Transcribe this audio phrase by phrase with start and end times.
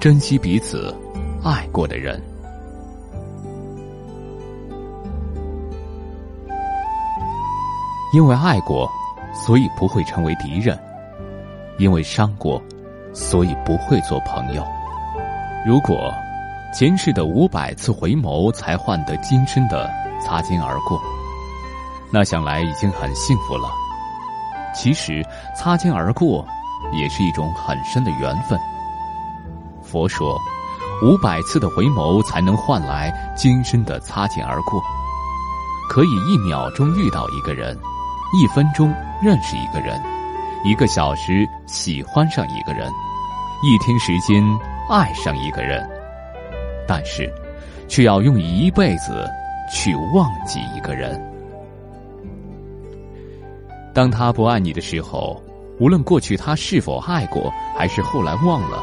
[0.00, 0.94] 珍惜彼此
[1.42, 2.22] 爱过的人。
[8.14, 8.88] 因为爱过，
[9.34, 10.76] 所以不会成为敌人；
[11.78, 12.62] 因为伤过，
[13.12, 14.64] 所以不会做朋友。
[15.66, 16.14] 如果
[16.72, 19.90] 前世的五百次回眸才换得今生的
[20.24, 21.00] 擦肩而过，
[22.12, 23.68] 那想来已经很幸福了。
[24.72, 25.26] 其实，
[25.56, 26.46] 擦肩而过
[26.92, 28.58] 也是一种很深的缘分。
[29.88, 30.38] 佛说，
[31.02, 34.80] 五百次的回眸才能换来今生的擦肩而过。
[35.90, 37.76] 可以一秒钟遇到一个人。
[38.34, 39.98] 一分钟认识一个人，
[40.62, 42.92] 一个小时喜欢上一个人，
[43.62, 44.44] 一天时间
[44.86, 45.88] 爱上一个人，
[46.86, 47.32] 但是，
[47.88, 49.26] 却要用一辈子
[49.72, 51.18] 去忘记一个人。
[53.94, 55.42] 当他不爱你的时候，
[55.80, 58.82] 无论过去他是否爱过，还是后来忘了，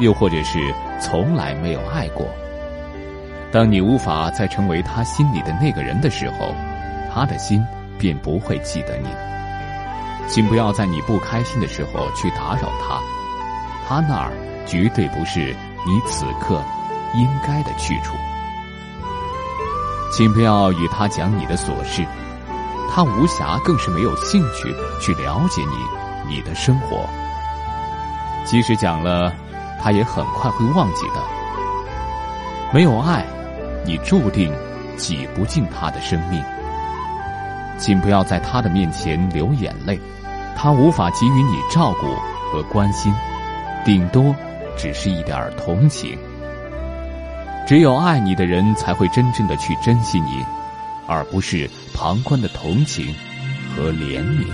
[0.00, 0.58] 又或者是
[1.00, 2.26] 从来没有爱过，
[3.52, 6.52] 当你无法再成为他心里的那个人的时候，
[7.14, 7.64] 他的心。
[8.00, 9.08] 便不会记得你，
[10.26, 12.98] 请不要在你不开心的时候去打扰他，
[13.86, 14.32] 他那儿
[14.66, 15.54] 绝对不是
[15.86, 16.64] 你此刻
[17.12, 18.14] 应该的去处。
[20.10, 22.02] 请不要与他讲你的琐事，
[22.90, 27.06] 他无暇，更是没有兴趣去了解你你的生活。
[28.46, 29.30] 即使讲了，
[29.82, 31.20] 他也很快会忘记的。
[32.72, 33.24] 没有爱，
[33.84, 34.52] 你注定
[34.96, 36.42] 挤不进他的生命。
[37.78, 39.98] 请不要在他的面前流眼泪，
[40.54, 42.14] 他无法给予你照顾
[42.52, 43.12] 和关心，
[43.84, 44.36] 顶多
[44.76, 46.18] 只是一点同情。
[47.66, 50.44] 只有爱你的人才会真正的去珍惜你，
[51.06, 53.14] 而不是旁观的同情
[53.74, 54.46] 和怜悯。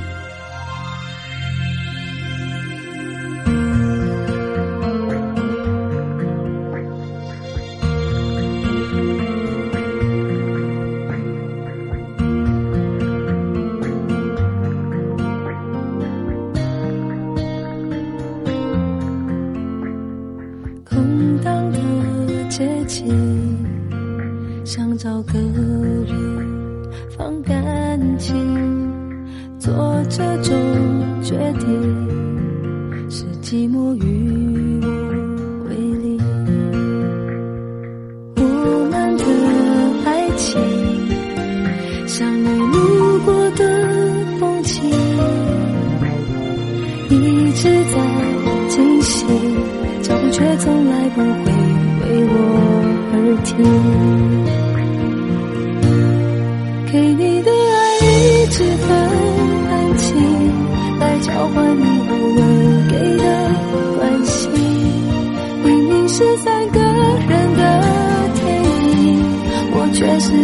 [30.09, 30.55] 这种
[31.23, 31.67] 决定
[33.11, 34.87] 是寂寞与我
[35.69, 36.19] 为邻。
[38.37, 38.41] 我
[38.91, 39.25] 们的
[40.05, 40.47] 爱情
[42.07, 43.61] 像你路过的
[44.39, 44.75] 风景，
[47.11, 47.13] 一
[47.53, 47.95] 直在
[48.69, 49.27] 进行，
[50.03, 51.53] 脚步却从来不会
[52.03, 52.33] 为我。
[53.13, 53.55] 而停，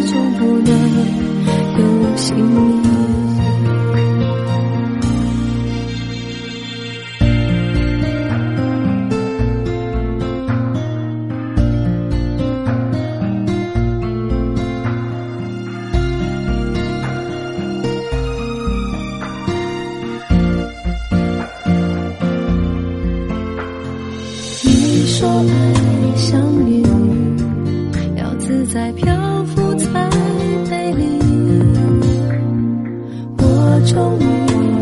[0.07, 0.73] 终不能
[1.79, 3.02] 有姓名。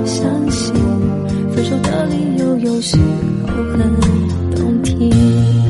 [0.04, 0.74] 相信，
[1.52, 2.96] 分手的理由有时
[3.46, 5.69] 候很动听。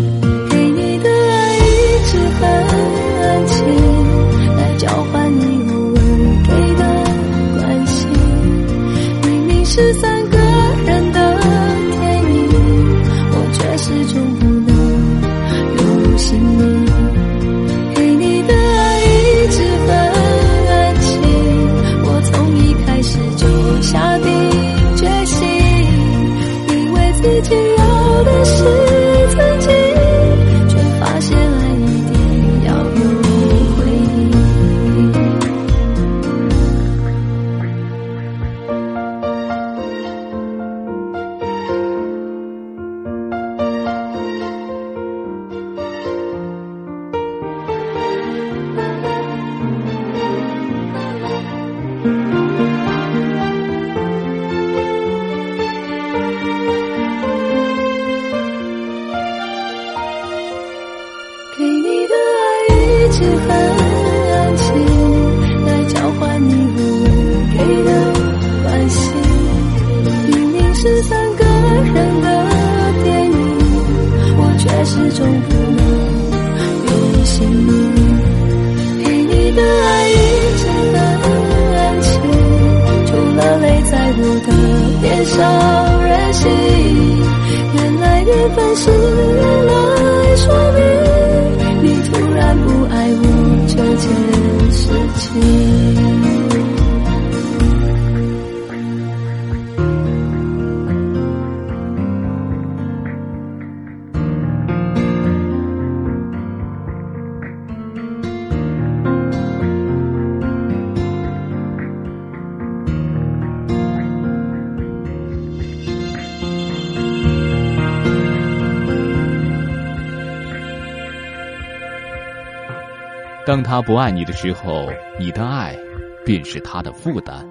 [123.50, 124.86] 当他不爱你的时候，
[125.18, 125.76] 你的爱
[126.24, 127.44] 便是他的负担。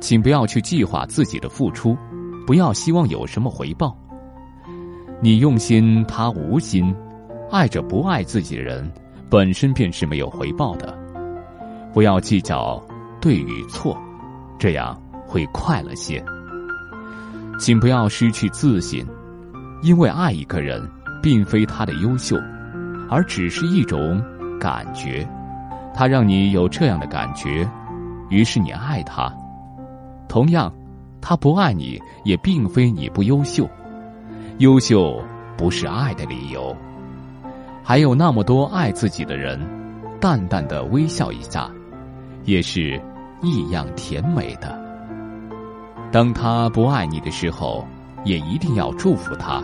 [0.00, 1.98] 请不要去计划自己的付出，
[2.46, 3.98] 不要希望有什么回报。
[5.20, 6.94] 你用心，他无心。
[7.50, 8.88] 爱着不爱自己的人，
[9.28, 10.96] 本身便是没有回报的。
[11.92, 12.80] 不要计较
[13.20, 14.00] 对与错，
[14.56, 14.96] 这样
[15.26, 16.24] 会快乐些。
[17.58, 19.04] 请不要失去自信，
[19.82, 20.88] 因为爱一个人，
[21.20, 22.36] 并非他的优秀，
[23.10, 24.22] 而只是一种
[24.62, 25.26] 感觉。
[25.92, 27.68] 他让你有这样的感觉，
[28.30, 29.30] 于是你爱他。
[30.28, 30.72] 同样，
[31.20, 33.68] 他不爱你，也并非你不优秀。
[34.58, 35.20] 优秀
[35.56, 36.74] 不是爱的理由。
[37.82, 39.60] 还有那么多爱自己的人，
[40.20, 41.68] 淡淡的微笑一下，
[42.44, 43.00] 也是
[43.42, 44.80] 异样甜美的。
[46.12, 47.84] 当他不爱你的时候，
[48.24, 49.60] 也一定要祝福他。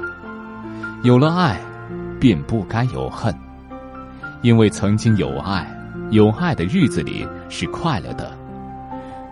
[1.05, 1.57] 有了爱，
[2.19, 3.33] 便不该有恨，
[4.43, 5.67] 因为曾经有爱，
[6.11, 8.31] 有爱的日子里是快乐的。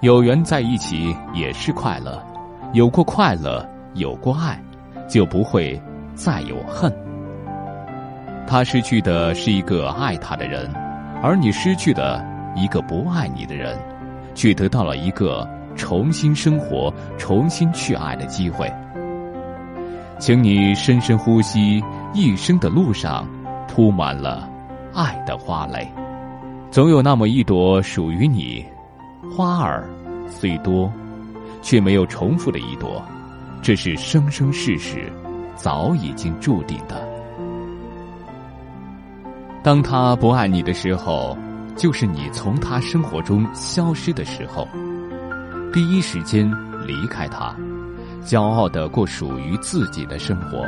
[0.02, 2.22] 有缘在一起也是快乐，
[2.72, 4.60] 有过快乐，有过爱，
[5.08, 5.80] 就不会
[6.14, 6.92] 再有恨。
[8.46, 10.70] 他失去的是一个爱他的人，
[11.22, 12.24] 而你失去的
[12.54, 13.78] 一个不爱你的人，
[14.34, 18.70] 却得到了一个重新生活、重新去爱的机会。
[20.18, 21.82] 请你深深呼吸，
[22.12, 23.26] 一生的路上
[23.68, 24.48] 铺满了
[24.96, 25.87] 爱的花蕾，
[26.70, 28.64] 总有那么一朵属于你。
[29.31, 29.87] 花儿
[30.26, 30.90] 虽多，
[31.60, 33.04] 却没有重复的一朵，
[33.60, 35.12] 这是生生世世
[35.54, 37.06] 早已经注定的。
[39.62, 41.37] 当他不爱你的时候，
[41.76, 44.66] 就是你从他生活中消失的时候。
[45.75, 46.50] 第一时间
[46.87, 47.54] 离开他，
[48.25, 50.64] 骄傲的过属于自己的生活，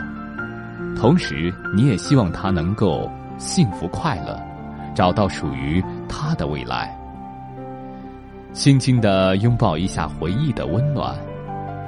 [0.94, 4.38] 同时你也希望他能够幸福快乐，
[4.94, 6.94] 找到属于他的未来。
[8.52, 11.14] 轻轻的拥抱一下回忆的温暖，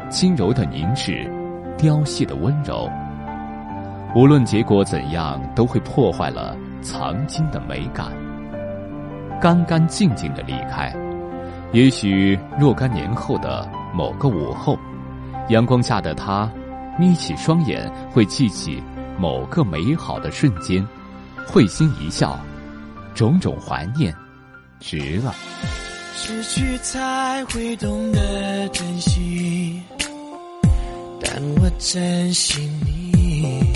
[0.08, 1.28] 轻柔的凝视，
[1.76, 2.88] 凋谢的温柔。
[4.14, 6.56] 无论结果怎样，都会破坏了。
[6.82, 8.06] 曾经的美感，
[9.38, 10.90] 干干净净的离开。
[11.72, 14.78] 也许若干年后的某个午后，
[15.48, 16.50] 阳光下的他，
[16.98, 18.82] 眯起双眼，会记起
[19.18, 20.82] 某个美好的瞬间，
[21.46, 22.38] 会心一笑，
[23.14, 24.14] 种种怀念，
[24.78, 25.34] 值了。
[26.14, 29.82] 失去才会懂得珍惜，
[31.20, 33.72] 但我珍惜你。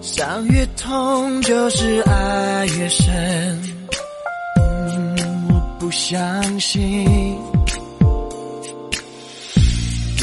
[0.00, 3.62] 伤越痛，就是爱越深。
[5.48, 6.82] 我不相信，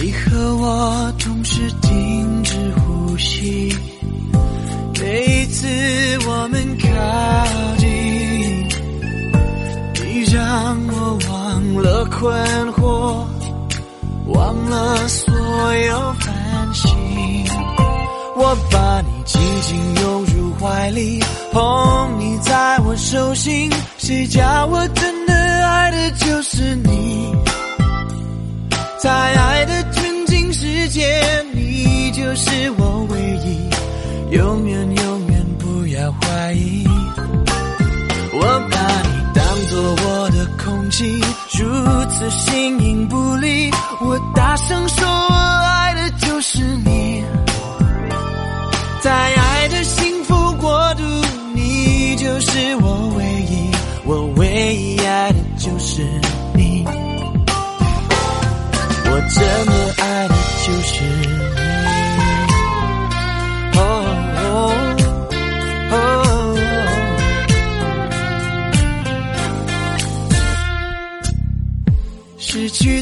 [0.02, 3.76] 你和我同时停止呼吸。
[5.62, 6.88] 每一次我们靠
[7.78, 7.88] 近，
[10.06, 12.34] 你让我忘了困
[12.74, 13.26] 惑，
[14.28, 15.34] 忘了所
[15.76, 16.90] 有烦心。
[18.36, 19.10] 我把你。
[19.26, 21.20] 紧紧拥入怀里，
[21.52, 25.34] 捧你在我手心，谁叫我真的
[25.68, 27.32] 爱的就是你？
[28.98, 31.22] 在爱的纯净世界，
[31.54, 33.70] 你就是我唯一，
[34.36, 35.09] 永远有
[36.50, 36.84] 怀疑。
[38.34, 38.42] 我
[38.72, 41.22] 把你当作我的空气，
[41.60, 43.70] 如此形影不离，
[44.02, 47.24] 我大声说，我爱的就是你。
[49.00, 51.04] 在爱的幸福国度，
[51.54, 53.70] 你就是我唯一，
[54.06, 56.02] 我唯一爱的就是
[56.56, 56.84] 你，
[59.06, 59.89] 我这么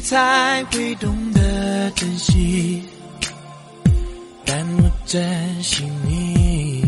[0.08, 2.82] 才会懂得珍惜。
[4.46, 6.82] 但我珍惜你，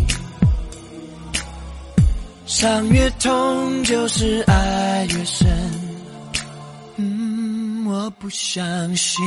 [2.45, 5.49] 伤越痛就是爱越深。
[6.95, 9.25] 嗯，我不相信，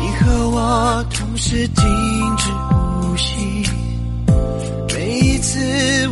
[0.00, 1.84] 你和我同时停
[2.38, 3.36] 止呼吸。
[4.94, 5.60] 每一次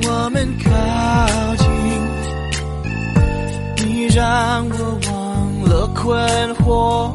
[0.07, 0.71] 我们靠
[1.57, 1.66] 近，
[4.17, 6.19] 让我忘了困
[6.55, 7.13] 惑。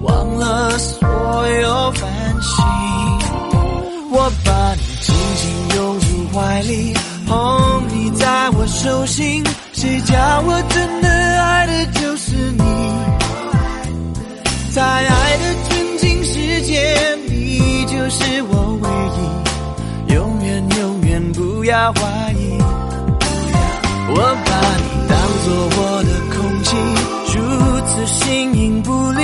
[0.00, 2.10] 忘了所有烦
[2.40, 2.64] 心，
[4.10, 6.94] 我把你紧紧拥入怀里，
[7.26, 12.64] 捧你在我手心，谁叫我真的爱的就是你？
[14.72, 18.88] 在爱的纯净世界，你就是我唯
[19.18, 20.14] 一。
[20.14, 22.56] 永远永远不要怀疑。
[24.10, 24.97] 我把你
[25.48, 26.76] 做我的空气，
[27.34, 27.40] 如
[27.86, 29.22] 此形影不离。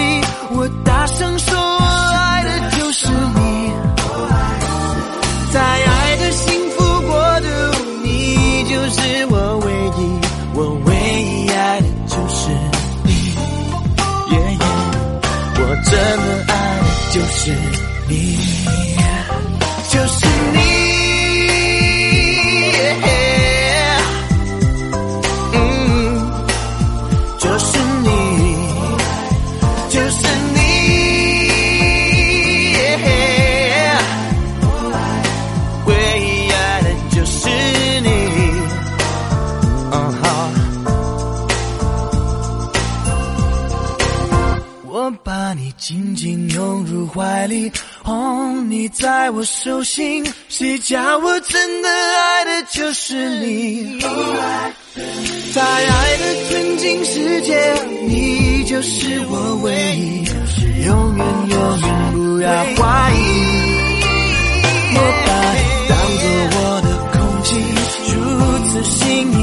[0.52, 1.85] 我大声说，我
[2.16, 3.71] 爱的就是你，
[5.52, 7.47] 在爱的幸福国度，
[8.04, 9.66] 你就是我唯
[9.99, 10.00] 一，
[10.54, 12.49] 我唯一爱的就是
[13.02, 13.12] 你。
[14.33, 14.64] 耶耶，
[15.59, 15.93] 我真
[16.25, 17.52] 的爱的就是
[18.09, 18.14] 你，
[48.95, 54.01] 在我手心，谁叫我真的爱的就是你。
[55.53, 57.75] 在爱的纯净世界，
[58.07, 60.25] 你就是我唯一，
[60.87, 63.19] 永远永远不要怀疑。
[64.97, 66.25] 我把你当作
[66.55, 67.51] 我的空气，
[68.15, 68.17] 如
[68.69, 69.01] 此形
[69.33, 69.43] 影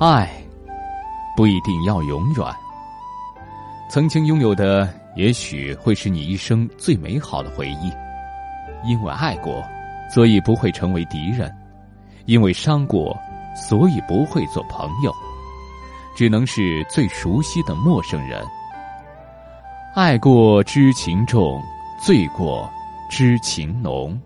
[0.00, 0.30] 爱
[1.36, 2.46] 不一定要永远，
[3.90, 7.92] 曾经拥有的也许会是你一生最美好的回忆。
[8.82, 9.62] 因为爱过，
[10.10, 11.50] 所以不会成为敌人；
[12.24, 13.14] 因为伤过，
[13.54, 15.14] 所以不会做朋友，
[16.16, 18.42] 只能是最熟悉的陌生人。
[19.94, 21.62] 爱过知情重，
[22.00, 22.66] 醉过
[23.10, 24.18] 知情浓。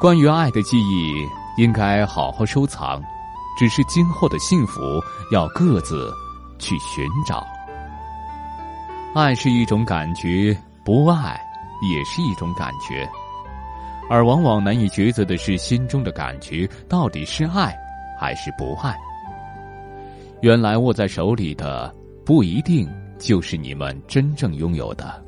[0.00, 1.24] 关于爱的记忆，
[1.56, 3.00] 应该好好收藏。
[3.56, 4.80] 只是今后的幸福
[5.32, 6.12] 要各自
[6.58, 7.46] 去寻找。
[9.14, 11.40] 爱是一种感觉，不爱
[11.82, 13.08] 也是一种感觉，
[14.10, 17.74] 而往往难以抉择的是心中的感觉到底是爱
[18.20, 18.94] 还是不爱。
[20.42, 21.92] 原来握在手里的
[22.24, 22.86] 不一定
[23.18, 25.24] 就是你们真正拥有的，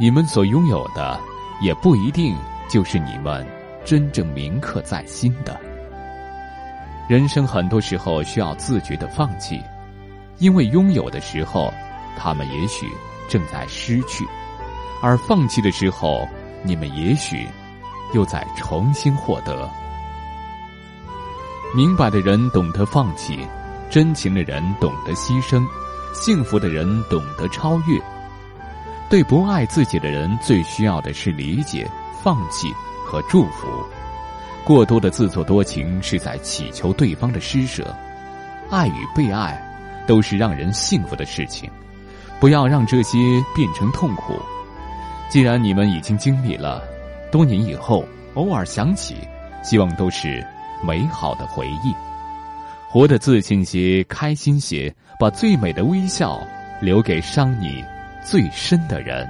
[0.00, 1.20] 你们所拥有的
[1.60, 2.34] 也不一定
[2.70, 3.46] 就是你们
[3.84, 5.67] 真正铭刻在心的。
[7.08, 9.62] 人生很多时候需要自觉的放弃，
[10.36, 11.72] 因为拥有的时候，
[12.18, 12.86] 他们也许
[13.30, 14.26] 正在失去；
[15.02, 16.28] 而放弃的时候，
[16.62, 17.48] 你们也许
[18.12, 19.66] 又在重新获得。
[21.74, 23.38] 明白的人懂得放弃，
[23.88, 25.66] 真情的人懂得牺牲，
[26.12, 27.98] 幸福的人懂得超越。
[29.08, 31.90] 对不爱自己的人，最需要的是理解、
[32.22, 32.70] 放弃
[33.06, 33.66] 和祝福。
[34.68, 37.96] 过多的自作多情是在乞求对方的施舍，
[38.68, 39.58] 爱与被爱
[40.06, 41.70] 都是让人幸福的事情，
[42.38, 43.16] 不要让这些
[43.56, 44.34] 变成痛苦。
[45.30, 46.82] 既然你们已经经历了，
[47.32, 49.16] 多年以后偶尔想起，
[49.62, 50.46] 希望都是
[50.84, 51.94] 美好的回忆。
[52.90, 56.46] 活得自信些，开心些，把最美的微笑
[56.78, 57.82] 留给伤你
[58.22, 59.26] 最深的人。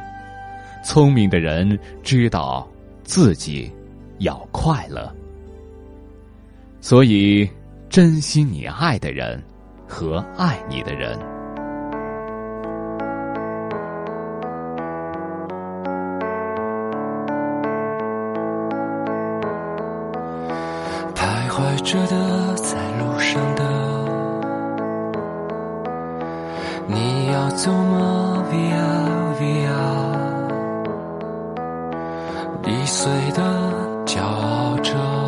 [0.83, 2.69] 聪明的人知道
[3.05, 3.73] 自己
[4.19, 5.15] 要快乐。
[6.81, 7.49] 所以，
[7.91, 9.43] 珍惜你爱的人
[9.87, 11.19] 和爱你的人。
[21.15, 23.65] 徘徊着的，在路上的，
[26.87, 29.75] 你要走吗？Via Via，
[32.67, 33.43] 易碎的，
[34.07, 35.28] 骄傲着。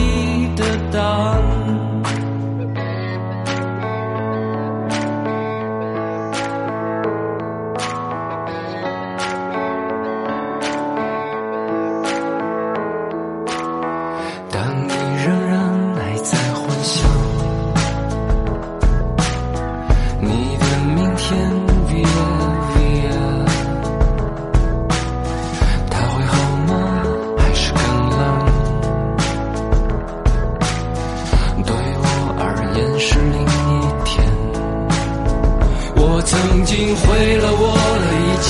[36.21, 38.49] 我曾经毁了我的一切，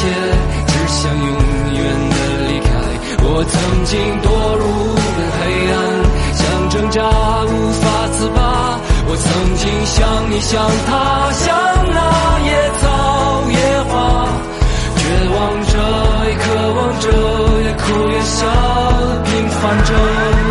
[0.67, 1.23] 只想永
[1.71, 1.79] 远
[2.11, 2.15] 的
[2.51, 2.67] 离开。
[3.23, 3.55] 我曾
[3.85, 4.27] 经堕
[4.59, 5.39] 入了黑
[5.71, 5.79] 暗，
[6.35, 6.99] 想挣扎
[7.47, 8.75] 无法自拔。
[9.07, 9.23] 我曾
[9.55, 9.95] 经像
[10.29, 11.47] 你像他，像
[11.87, 11.97] 那
[12.43, 12.83] 野草
[13.47, 13.55] 野
[13.87, 14.27] 花，
[14.97, 15.39] 绝望
[15.71, 15.73] 着
[16.27, 16.43] 也渴
[16.75, 17.07] 望着，
[17.63, 18.43] 也哭也笑，
[19.23, 20.50] 平凡着。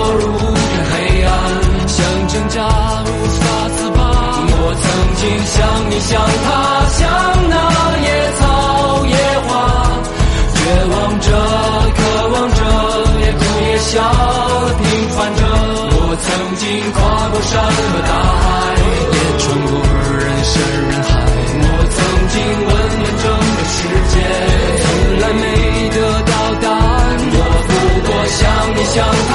[2.51, 2.57] 扎
[3.05, 3.09] 无
[3.39, 3.43] 法
[3.75, 3.99] 自拔。
[4.63, 4.85] 我曾
[5.15, 5.55] 经像
[5.89, 6.11] 你像
[6.43, 6.49] 他，
[6.91, 6.99] 像
[7.49, 7.55] 那
[8.03, 8.07] 野
[8.39, 8.41] 草
[9.07, 9.15] 野
[9.47, 9.49] 花，
[10.53, 10.59] 绝
[10.91, 11.27] 望着，
[11.95, 11.99] 渴
[12.33, 12.59] 望着，
[13.23, 14.03] 也哭也笑，
[14.77, 14.83] 平
[15.15, 15.41] 凡着。
[15.93, 16.27] 我曾
[16.59, 16.99] 经跨
[17.31, 18.11] 过山和大
[18.43, 18.45] 海，
[19.15, 19.71] 也穿过
[20.19, 20.53] 人山
[20.89, 21.09] 人海。
[21.63, 21.97] 我曾
[22.31, 22.35] 经
[22.67, 23.79] 问遍整个世
[24.11, 24.13] 界，
[24.83, 24.85] 从
[25.21, 25.43] 来没
[25.89, 26.99] 得到答案。
[27.31, 27.37] 我
[27.67, 27.71] 不
[28.07, 28.39] 过像
[28.75, 29.31] 你像他，